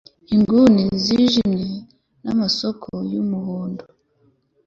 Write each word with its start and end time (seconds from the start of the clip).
inguni 0.35 0.83
zijimye 1.03 1.69
n'amasoko 2.23 2.89
y'umuhondo 3.13 3.83